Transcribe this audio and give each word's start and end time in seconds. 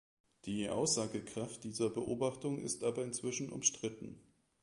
Die 0.45 0.67
Aussagekraft 0.67 1.63
dieser 1.63 1.91
Beobachtung 1.91 2.57
ist 2.63 2.83
aber 2.83 3.03
inzwischen 3.03 3.51
umstritten. 3.51 4.19